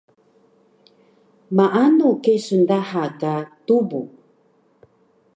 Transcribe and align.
Maanu 1.55 2.09
kesun 2.23 2.61
daha 2.69 3.03
ka 3.21 3.33
tubu? 3.65 4.01